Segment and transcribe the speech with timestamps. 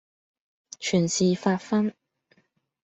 [0.79, 1.93] 全是發昏；